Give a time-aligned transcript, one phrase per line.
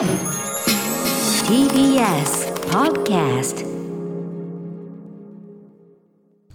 [0.00, 0.08] TBS
[2.70, 3.66] Podcast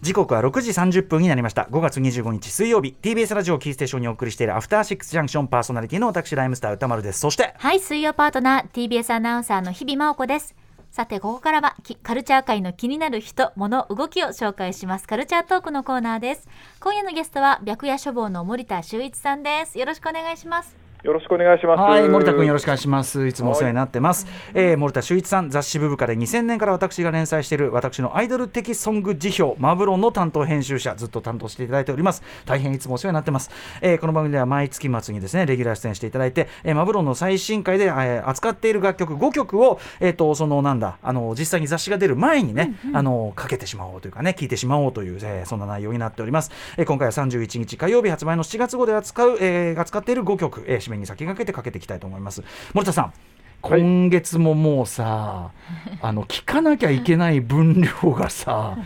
[0.01, 10.55] 時刻は6時30分になりました5月25日水曜日 TBS ラジオキーステーションにお送りしているアフターシックスジャンクションパーソナリティの私ライムスター歌丸ですそしてはい、水曜パートナー TBS アナウンサーの日々真央子です。
[10.89, 15.07] さて、ここからはきカルチャー界の気になる人、物、動きを紹介します。
[15.07, 16.47] カルチャートークのコーナーです。
[16.79, 19.77] 今夜のゲストは白夜処方の森田修一さんです。
[19.77, 20.84] よろしくお願いします。
[21.05, 21.79] よろしくお願いします。
[21.79, 23.27] はい森田君よろしくお願いします。
[23.27, 24.25] いつもお世話になってます、
[24.55, 32.23] えー森田修一さん雑誌ブブカで2000年から私が連載している私のアイドル的ソング辞表マブロンの担当編集者ずっと担当していただいております。
[32.45, 52.43] 大変いつもお世話になってます、えーこの番組では毎月末にですねレギュラー出演していただいて、えーマブロンの最新回で、えー扱っている楽曲5曲をえっ、とそのなんだあの実際に雑誌が出る前にね、あのかけてしまおうというかね聞いてしまおうという、えーそんな内容になっております、えー今回は31日火曜日発売の7月号で扱う、えー扱っている5曲、えー締めに先駆けてかけていきたいと思います。
[52.73, 55.51] 森田さんはい今月ももうさ、
[55.99, 58.77] あの聞かなきゃいけない分量がさ、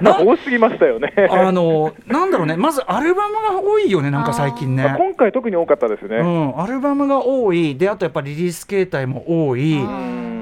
[0.00, 1.12] な 多すぎましたよね。
[1.30, 4.96] あのなんだろうね、まずアルバムが多いよね、なんか最近ね。
[4.98, 6.16] 今回特に多かったですね。
[6.16, 9.78] うん、アルバムが多い、であとやっぱリリース形態も多い、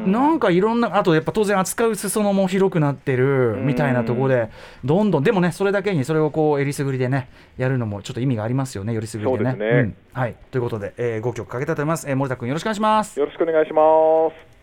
[0.07, 4.51] なんかいろんな、あとやっぱ当然扱う裾野も広くなってるみたいなところで、
[4.85, 9.95] どんどん、でもね、それだけにそれをこう、えりすぐりでね、やるのもちょっと意味がありますよね、よりすぐりでね。
[10.13, 13.19] はい、ということで、えー、5曲かけたいと思います、えー、森田君、よろしくお願いします。
[13.19, 14.55] よろしくお願いします。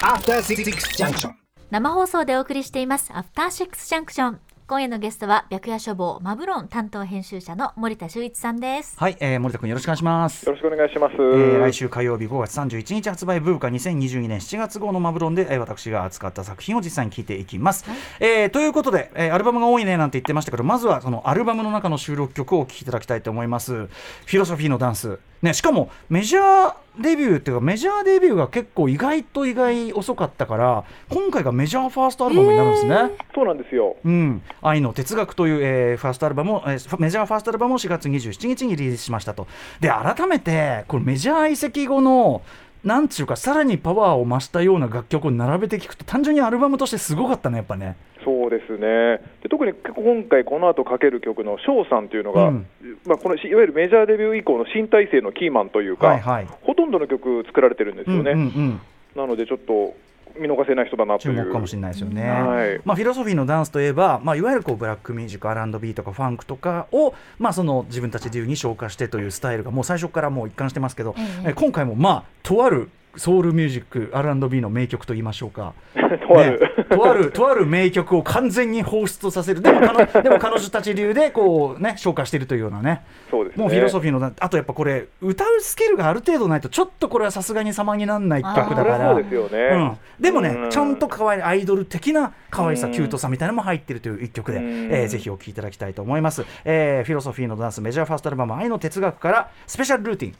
[0.00, 0.64] After Six
[0.96, 1.32] Junction.
[1.70, 3.10] 生放送でお送りしています。
[3.14, 4.51] アフターシックスジャンクション。
[4.72, 8.98] 今夜のゲストは白夜処方マブロン担当編集者の森田修一さんです。
[8.98, 10.46] はい、えー、森田君、よろしくお願いします。
[10.46, 11.12] よろしくお願いします。
[11.12, 17.84] えー来週火曜日5月31日発売ブーカ2022年7月号のマブロンで、えー私が扱った作品を実際に聞いていきます。
[18.18, 23.74] えーということで、えーアルバムが多いねなんて言ってましたけどまずはそのアルバムの中の収録曲をお聴きいただきたいと思います。
[23.74, 25.18] フィロソフィーのダンス。
[25.42, 32.96] ね、しかもメジャーデビューっていうかメジャーデビューが結構意外と意外遅かったから今回がメジャーファーストアルバムになるんですね。
[33.34, 33.96] そうなんですよ。
[34.04, 39.48] うん、愛の哲学という、えーファーストアルバムを、えーメジャーファーストアルバムを4月27日にリリースしましたと。
[39.80, 42.42] で、改めて、これメジャー移籍後の、
[42.84, 47.96] なんちゅうか、さらにパワーを増したような楽曲を並べて聞くと、単純にアルバムとしてすごかったね、やっぱね。
[48.24, 49.18] そうですね。
[49.42, 52.66] で特に今回この後かける曲の翔さんというのが、うん
[53.04, 56.48] まあこのしいわゆるメジャーデビュー以降の新体制のキーマンというか、はいはい。
[56.62, 58.32] ほとんどの曲作られてるんですよね。
[58.32, 58.80] うんうんうん
[59.14, 59.94] なのでちょっと
[60.38, 61.36] 見逃せない人だなという。
[61.36, 62.22] 注目かもしれないですよね。
[62.28, 75.74] はいまあ、フィロソフィーのダンスといえば、まあ、いわゆるこうブラックミュージック R&B とかファンクとかを、まあ、その自分たちで言うに消化してというスタイルがもう最初からもう一貫してますけど、えええ今回もまあとあるソウルミュージック R&B の名曲と言いましょうか。
[76.28, 79.60] とある、ねとある とある名曲を完全に放出させる。
[79.60, 83.02] でも彼でも彼女たち流でこうね消化しているというようなね。
[83.30, 83.62] そうですね。
[83.62, 89.12] もうフィロソフィーのだあとやっぱこれ歌うスキルがある程度ないとちょっとこれはさすがに様にならない曲だから。
[89.12, 89.58] そうですよね。
[89.72, 89.78] う
[90.20, 90.70] ん、でもね、うん。
[90.70, 94.64] ちゃんと可愛いアイドル的な可愛さ、うんキュートさみたいなのも入っているという一曲で、うん。
[94.90, 100.34] えーぜひお聴きいただきたいと思います、えーフィロソフィーのダンスメジャーファーストアルバム「愛の哲学」からスペシャルルーティン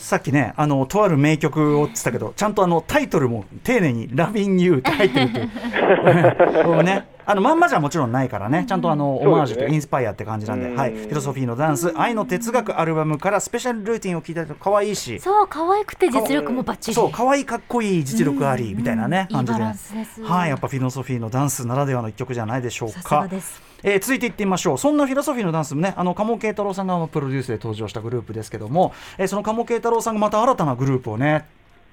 [0.00, 5.50] さっきねあのとある名曲をって言ったけどちゃんとあのタイトルも丁寧に「Lovin' You」って入ってるという。
[6.64, 8.64] こうねあのまんまじゃもちろんないからね。
[8.68, 10.76] ちゃんとあのオマージュというかインスパイアって感じなんで、うん。
[10.76, 15.20] はい、フィロソフィーのダンス「愛の哲学」アルバムからスペシャルルーティンを聴いたら可愛いし。
[15.20, 16.94] そう、可愛くて実力もバッチリ。
[16.96, 19.62] そう可愛いかっこいい実力ありみたいなね、感じで。
[20.24, 20.48] はい。
[20.48, 23.28] やっぱフィロソフィーのダンスならではの一曲じゃないでしょうか。
[23.82, 24.78] えー続いていってみましょう。
[24.78, 31.46] そんなフィロソフィーのダンスもねあの鴨慶太郎さんがプロデュースで登場したグループですけども、えーその鴨慶太郎さんがまた新たなグループをね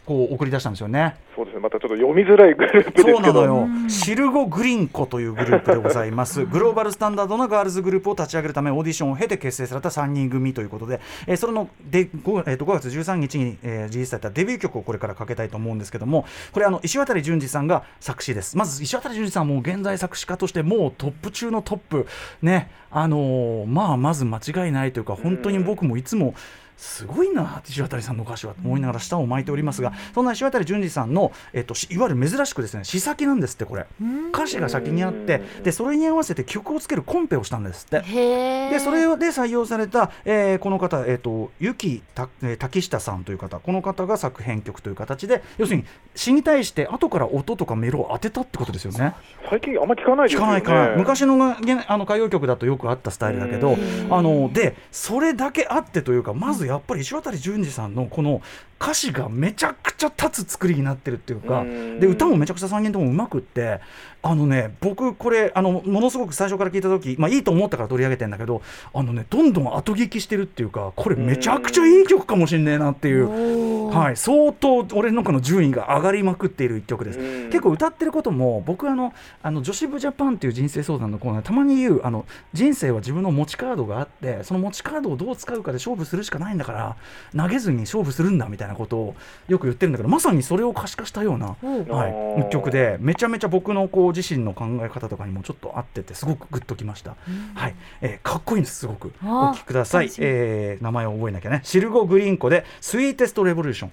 [0.07, 1.17] こう送り出したんですよね。
[1.35, 1.59] そうですね。
[1.59, 3.17] またちょっと読みづらいグループですけど。
[3.17, 22.07] そうなのよ、シルゴ・グリンコというグループでございます、グローバルスタンダードなガールズグループを立ち上げるため、オーディションを経て結成された3人組ということで、えーそれので 5,、えーと5月13日に、えーリリースされたデビュー曲をこれからかけたいと思うんですけども、これ、あの石渡淳二さんが作詞です、まず石渡淳二さんはもう現在作詞家として、もうトップ中のトップ、
[22.41, 26.33] ね、あのーまあ、まず間違いないというか、本当に僕もいつも、
[26.77, 33.87] すごいな石渡さんの歌詞はと思いながら舌を巻いておりますがそんな石渡淳二さんの、えっと、しいわゆる珍しくですね詩先なんですってこれ
[34.31, 38.01] 歌詞が先にあってでそれに合わせて曲をつけるコンペをしたんですって。
[38.01, 45.85] でそれで採用された、えーこの方、えー、とゆきた、えー竹下さんという方この方が作編曲という形で要するに
[46.15, 49.13] 詩に対して後から音とかメロを当てたってことですよね。
[49.49, 50.61] 最近あんま聞かないです聞よね。
[50.61, 58.41] かない聞かない昔のがげんあの歌謡曲だとよくあったスタイルだけどうんあのでそれだけあってというかまずやっぱり石渡淳二さんのこの
[58.79, 61.99] 歌詞がめちゃくちゃ立つ作りになってるっていうかうん。
[61.99, 63.79] で歌もめちゃくちゃ3人ともうまくって
[64.27, 68.61] あのね僕これあのものすごく最初から聞いた時まあいいと思ったから取り上げてんだけど
[68.93, 77.19] あのねどんどん後聞きしてるっていうかこれめちゃくちゃいい曲かもしんねえなっていう、はい、相当俺の中の順位が上がりまくっている一曲です。
[77.19, 77.49] うん。
[77.49, 86.97] 結構歌ってることも僕あのあの女子部ジャパンっていう人生相談のコーナーでたまに言うあの人生は自分の持ちカードがあってその持ちカードをどう使うかで勝負するしかないんだから
[87.35, 89.15] 投げずに勝負するんだみたいなことを
[89.47, 97.15] よく言ってるんだけどまさにそれを可視化したような、はい曲でめちゃめちゃ僕のこう自身の考え方とかにもちょっと合っててすごくグッときました、
[97.55, 99.13] はい、えーかっこいいんですすごく。
[99.23, 100.11] お聴きください。
[100.17, 101.61] えー名前を覚えなきゃね。
[101.63, 103.91] シルゴ・グリーンコで「スイーテスト・レボリューション」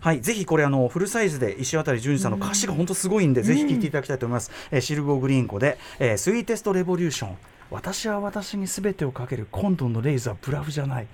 [0.00, 4.50] はい、ぜひこれあのフルサイズで石渡淳二さんの歌詞が本当すごいんで、ぜひ聴いていただきたいと思います。
[4.70, 7.36] えーシルゴ・グリーンコで、えースイーテスト・レボリューション。
[7.70, 11.06] 私は私に全てをかけるコンドンのレイザーブラフじゃない。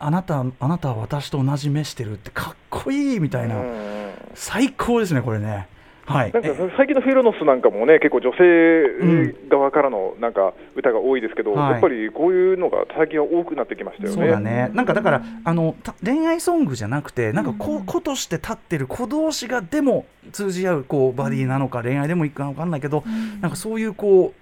[0.00, 4.10] あなたあなたは私と同じ目してるってかっこいいみたいな、うん。
[4.34, 5.68] 最高ですねこれね。
[6.06, 6.32] はい。
[6.32, 11.72] なんかえ最近のフィロノスなんかもね、結構女性側からのなんか歌が多いですけど、はい。
[11.72, 14.14] やっぱりこういうのが最近は多くなってきましたよね。
[14.14, 23.02] そうだね、なんかだからあのた恋愛ソングじゃなくてなんかこう子として立ってる子同士がでも通じ合うこうバディなのか恋愛でもいいか分かんないけど、
[23.40, 24.34] なんかそういうこ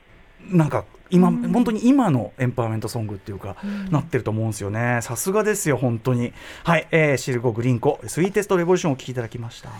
[0.50, 3.56] うなんか今、本当に今のエンパワーメントソングっていうか、
[3.90, 4.98] なってると思うんですよね。
[5.02, 6.32] さすがですよ本当に。
[6.64, 9.70] はい、えーシルゴ・グリンコスイーテスト・レボリューションをお聴きいただきました。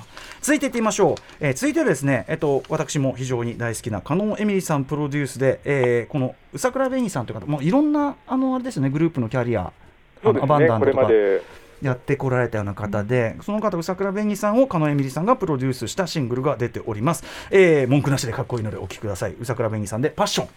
[0.40, 9.72] 続いていってみましょう、えー続いてはですねえっと私も非常に大好きな加納エミリさんプロデュースで、えーこの宇桜紅さんという方もういろんなあのあれですよねグループのキャリアあ
[10.22, 11.08] そうですのアバンダントとか
[11.82, 17.24] やってこられたような方で、その方、宇桜紅さんを加納エミリさんがプロデュースしたシングルが出ております。
[17.50, 19.34] えー文句なしでかっこいいのでお聴きください。
[19.40, 20.48] 宇桜紅さんでパッション。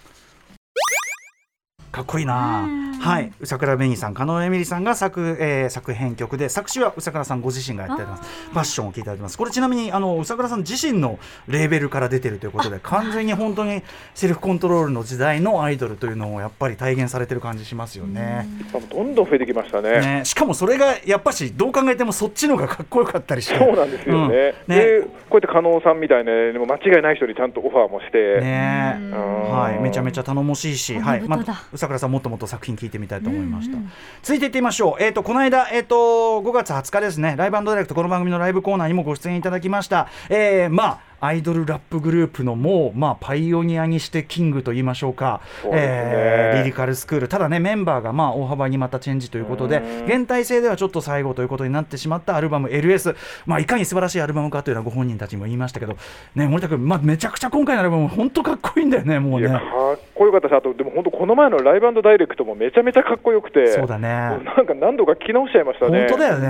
[1.91, 2.65] かっこいいな。
[2.65, 3.31] あはい。
[3.39, 8.49] 宇桜紅さん加納エミリさんが作,、えー作編曲で作詞は宇桜さんご自身がやっております。
[8.53, 9.37] パッションを聴いていただきます。
[9.37, 18.47] これちなみにあの宇桜さん自身のレーベルから出てるということで完全に本当にセルフコントロールの時代のアイドルというのをやっぱり体現されてる感じしますよね。
[18.91, 19.99] どんどん増えてきましたね。
[19.99, 23.57] ね、しかもそれがやっぱしどう考えてもそっちのがかっこよかったりして。
[23.57, 24.55] そうなんですよね。
[24.67, 24.75] うん。
[24.75, 25.07] でね。
[25.29, 28.97] こうやって加納さんみたいな、でも間違いない人にちゃんとオファーもして、ね。
[28.99, 29.51] うん。
[29.51, 33.77] はい、めちゃめちゃ頼もしいし、はい、ま骨太だ宇桜さんもっともっと作品聞いてみたいと思いました。
[33.77, 33.91] うんうん
[34.23, 35.03] 続いていってみましょう。
[35.03, 40.07] えっ、とこの間えっ、と5月20日ですね、ライブダイレクトこの番組のライブコーナーにもご出演いただきました。
[40.29, 41.15] えー、まあ。
[41.19, 53.15] アイドルラップグループのもう、まあ、パイオニアにしてキングと言いましょうか、そうですねえーリリカルスクール、ただね、メンバーがまあ大幅にまたチェンジということで、うん現体制ではちょっと最後ということになってしまったアルバム LS、
[53.45, 55.97] まあ、いかに素晴らしいアルバムかというのはご本人たちにも言いましたけど、
[56.35, 59.47] ね、森田君、まあ、めちゃくちゃ今回のアルバム、本当かっこいいんだよね、もうね
[59.95, 64.07] っこよかったし、あとでも本当、この前のライブダイレクトもめちゃめちゃかっこよくて、そうだね。
[64.07, 66.07] なんか何度か聞き直しちゃいましたね。
[66.07, 66.47] 本当だよね、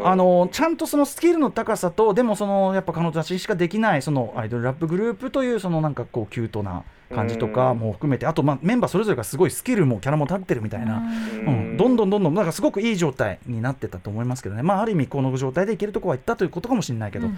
[0.00, 0.06] うん。
[0.06, 6.82] あのちゃんとそのスキルの高さとでもそのやっぱ彼女たちしかできないそのアイドルラップグループというそのなんかこうキュートな
[7.12, 14.62] 感じとかも含めてあとまあメンバーそれぞれがすごいスキルもキャラも立ってるみたいな、うん、どんどんどんどんなんかすごくいい状態になってたと思いますけどね。
[14.62, 17.28] まあある意味この状態でいけるとこはいったということかもしれないけど、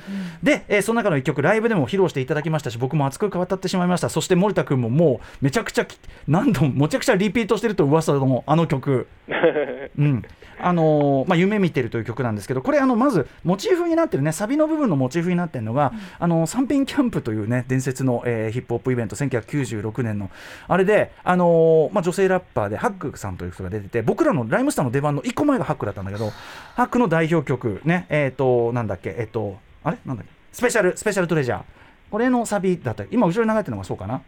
[0.42, 4.08] で、えーその中の一曲ライブでも披露していただきましたし僕も熱く語ってしまいました。
[4.08, 5.98] そして森田君ももうめちゃくちゃき
[6.28, 9.08] 何度もめちゃくちゃリピートしてると噂のあの曲。
[9.98, 10.22] うん
[10.60, 20.30] あのーまあ、夢見てるという曲なんですけどこれあのまずモチーフになってるねサビの部分のモチーフになってるのが、あの三品キャンプというね伝説の、えーヒップホップイベント1996年の
[20.68, 26.30] あれで、あのーまあ、女性ラッパーでハックさんという人が出てて僕らのライムスターの出番の1個前がハックだったんだけど
[26.74, 29.98] ハックの代表曲ねえっ、となんだっけえっ、とあれ？
[30.04, 30.32] なんだっけ？
[30.52, 31.62] スペシャルスペシャルトレジャー。
[32.10, 33.02] これのサビだった。
[33.02, 34.22] り今後ろに流れてるのがそうかな？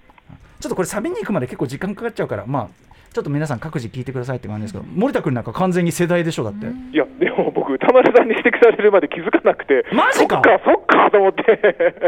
[0.59, 2.69] ちょっとこれサビに行くまで結構時間かかっちゃうからまあ
[3.13, 10.37] ちょっと皆さん各自聞いてくださいって感じですけど、森田君なんか完全に世代でしょだって、いや、でも僕、歌丸さんに指摘されるまで気づかなくて、マジか。
[10.37, 11.43] そっか、そっかと思って、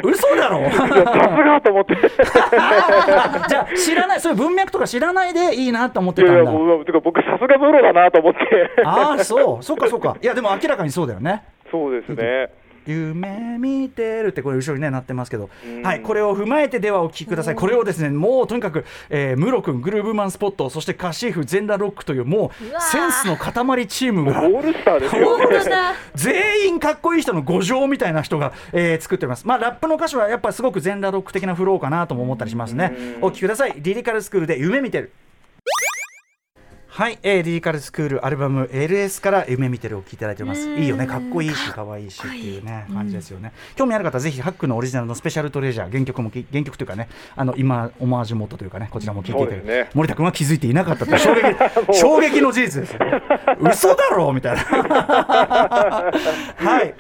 [0.05, 0.61] 嘘だろ。
[0.61, 1.97] いやさすがと思って、
[3.49, 8.39] じゃあ知らないそういう文脈とか知らないでいいなと思っていやいや、たんだもうてか僕、さすがプロだなと思って、
[8.85, 9.63] ああそう。
[9.63, 10.17] そうかそうか。
[10.23, 11.43] いやでも明らかにそうだよね。
[11.71, 12.51] そうですね。
[12.93, 25.61] 夢見てるってこれ後ろにねなってますけど、うんはいこれを踏まえてではお聞きくださいこれをですねもうとにかく、えー、ムロ君グルーブマンスポットそしてカシーフ全裸ロックというもうセンスの塊チームがオールスターですよ本ね。
[26.15, 29.47] 全員かっこいい人の五条みたいな人が、えー作ってます。
[29.47, 32.95] まあラップの歌詞はやっぱすごく全裸ロック的なフローかなとも思ったりしますね。
[32.97, 33.75] うんお聞きください。
[33.79, 35.13] リリカルスクールで夢見てる。
[36.99, 40.69] はい、えー、リリカルスクールアルバム LS から夢見てるを聞いていただいてます。
[40.69, 43.53] いいよね、かっこいいし、可愛いしっていうね、感じですよね。
[43.77, 51.57] 興味ある方はぜひハックのオリジナルのスペシャルトレジャー原曲もき原曲というかね、あの今オマージュ元というかね、こちらも聞いていて、そうですね森田君は気づいていなかったという衝撃
[51.95, 52.99] 衝撃の事実ですよ。
[53.61, 54.63] 嘘だろうみたいな。
[54.67, 56.11] は
[56.83, 56.93] い。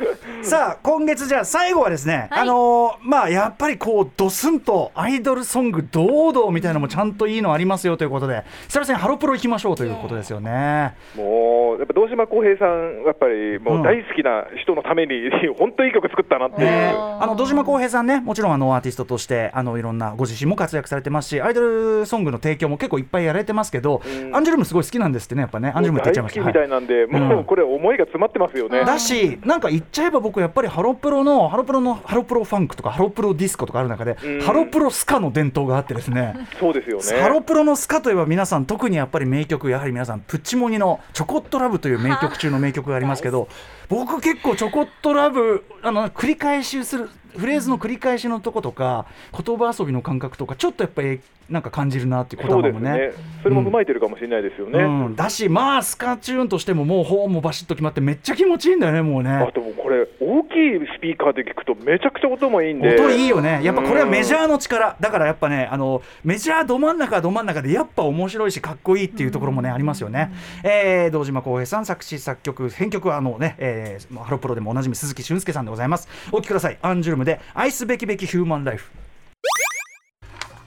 [0.45, 2.59] さあ今月じゃあ最後はですね、はいあのー
[3.02, 10.95] まあやっぱりこうドスンとアイドルソング堂々みたいなのもちゃんといいのありますよということで、久々にハロプロ行きましょうということですよね。
[11.16, 26.40] もうやっぱ堂島康平さんやっぱりもう大好きな人のために、 本当にいい曲作ったなっていう、ね、あの堂島孝平さんね、もちろんあのアーティストとしてあのいろんなご自身も活躍されてますし、アイドルソングの提供も結構いっぱいやられてますけど、うんアンジュルムすごい好きなんですってね、やっぱね、アンジュルムって言っちゃいました。
[26.40, 28.85] 大好きみたいなんで、うんもうこれ、思いが詰まってますよね。
[28.85, 37.23] だし、なんか言っちゃえば僕、やっぱりハロプロの、ハロプロの、ハロプロファンクとか、ハロプロディスコとかある中で、うんハロプロスカの伝統があってですね、そうですよね。
[37.23, 43.49] ハロプロのスカといえば皆さん、特にやっぱり名曲、やはり皆さん、プッチモニのちょこっとLOVE という名曲中の名曲がありますけど、
[43.89, 52.93] 僕結構チョコットラブ、あの、繰り返しする、フレーズの繰り返しのとことか、言葉遊びの感覚とか、ちょっとやっぱりなんか感じるなっていう言そう葉もね。
[52.93, 53.12] ね。
[53.43, 54.78] それも踏まえてるかもしれないですよね。
[54.81, 59.31] うん、だし、まあ、スカチューンとしても、もう、ほうもバシッと決まって、めっちゃ気持ちいいんだよね、もうね。
[59.31, 70.33] あともうこれ、大きいスピーカーで聞くと、めちゃくちゃ音もいいんで、音いいよね、やっぱこれはメジャーーの力、だからやっぱね、あのメジャーど真ん中はど真ん中で、やっぱ面白いし、かっこいいっていうところもね、ありますよね。
[70.64, 76.09] えー堂島康平さん、作詞、作曲、編曲はあのね、えーハロプロでもおなじみ、鈴木俊介さんでございます。
[76.33, 78.90] お聴きください、アンジュルムで、愛すべきべきヒューマンライフ。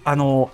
[0.03, 0.49] あの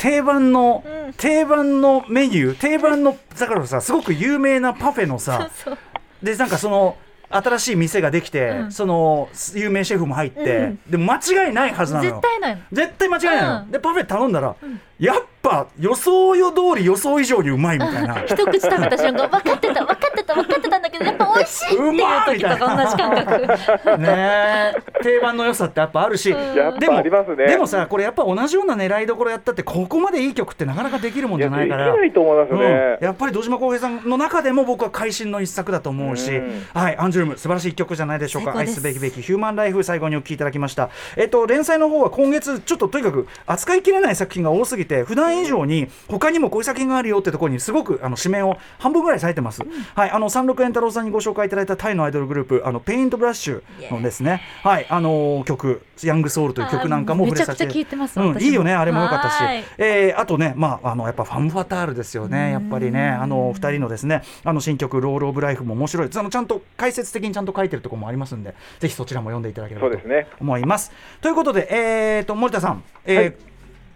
[0.00, 0.82] 定番の、
[1.18, 5.50] 定番のメニュー、定番の、だからさ、すごく有名なパフェのさ、
[6.22, 6.96] でなんかその
[7.28, 8.72] 新しい店ができて、うん。
[8.72, 12.12] その有名シェフも入って、でも間違いないはずなのよ。
[12.12, 12.62] 絶対ないの。
[12.72, 13.70] 絶対間違いないの、うん。
[13.70, 14.56] でパフェ頼んだら、
[14.98, 18.22] やっぱ予想よ通り予想以上にうまいみたいな。
[18.26, 23.98] 一口食べた瞬間分かってた分かってた分かってたんだけどやっぱ美味しいっていう時とか同じ感覚。
[23.98, 25.02] ねえ。
[25.02, 27.46] 定番の良さってやっぱあるし、でもぱありますね。
[27.46, 31.94] でもさこれやっぱ同じような狙いどころやったってここまでいい曲ってなかなかできるもんじゃないから。
[31.94, 32.96] ないと思いますね。
[33.00, 36.66] うん、やっぱり堂島康平さんの中でも僕は会心の一作だと思うし、うん。
[36.74, 38.56] はい、アンジュルム素晴らしい一曲じゃないでしょうか。
[38.56, 38.80] 愛す。
[38.80, 40.90] べきべきヒューマンライフ最後にお聴きいただきました。
[41.16, 49.62] えっと連載の方は今月ちょっととにかく扱いきれない作品が多すぎて普段以上に他にもこういう作品があるよってところにすごくあの紙面を半分ぐらい割いてます、
[49.94, 54.42] はいあの三六円太郎さんにご紹介いただいたタイのアイドルグループあのペイントブラッシュのですね。
[54.62, 59.42] はいあの曲ヤングソウルという曲なんかも触れさせてめちゃくちゃ聞いてますうん、いいよねあれも良かったし。
[59.42, 59.64] はい。
[59.78, 69.98] えーあとね、まあ、あのやっぱファンファタールですよね、やっぱりね、あの2人のですねあの新曲、ロール・オブ・ライフも面白い、あのちゃんと解説的にちゃんと書いてるところもありますんで、ぜひそちらも読んでいただければと
[70.40, 70.92] 思います。
[71.20, 73.34] ということで、えー、と森田さん、えーはい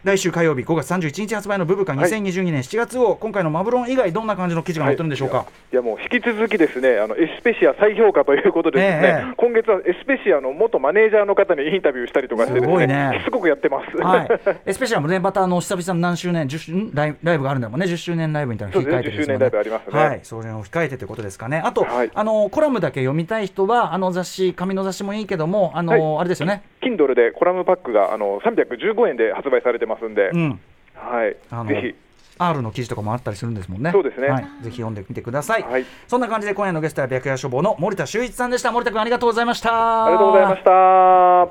[0.04, 2.10] 来週火曜日5月31日発売のブブカはい。
[2.10, 9.34] 2022年7月を今回のマブロン以外どんな感じの記事が載ってるんでしょうか、いやもう引き続きですねあのエスペシア再評価ということでですね、ええ。
[9.38, 13.12] 今月はエスペシアの元マネージャーの方にインタビューしたりとかしてですすごいね。
[13.12, 13.96] ねしつこくやってます。
[13.96, 14.28] はい、
[14.66, 18.96] エスペシャルもね、またあの久々の何周年、10周んライブライブがあるんだもんね、10周年ライブみたいなのそうです。
[18.96, 20.04] ね控えてですもん10周年ライブありますね。
[20.04, 21.62] はい、それを控えてということですかね。
[21.64, 22.10] あと、はい。
[22.12, 26.62] あのコラムだけ読みたい人は、あの雑誌、紙の雑誌もいいけども、あの、はあれですよね。
[26.84, 30.60] Kindle でコラムパックがあの315円で発売されてますんで、うん、
[30.94, 31.36] はい。
[31.68, 32.03] ぜひ
[32.38, 33.92] R の記事とかもあったりするんですもんね。
[33.92, 35.62] そうですねはい、ぜひ読んでみてください。
[35.62, 38.72] はいそんな感じで今夜のゲストは白夜書房の森田修一さんでした。
[38.72, 40.06] 森田君ありがとうございました。
[40.06, 40.70] ありがとうございました。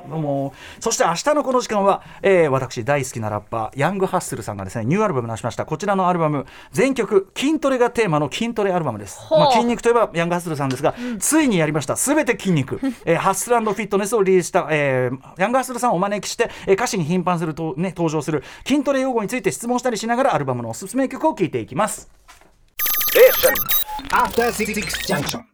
[0.10, 22.10] どうもそして明日のこの時間は、えー私大好きなラッパーヤングハッスルさんがですねニューアルバム出しましたこちらのアルバム全曲筋トレがテーマの筋トレアルバムです、ほうまあ、筋肉といえばヤングハッスルさんですが、ついにやりましたすべて筋肉、 えーハッスルフィットネスをリリースした、えーヤングハッスルさんをお招きして、えー歌詞に頻繁すると、ね、登場する筋トレ用語について質問したりしながらアルバムのおすすめ曲を聴いていきます
[24.10, 24.74] After Six
[25.06, 25.53] Junction.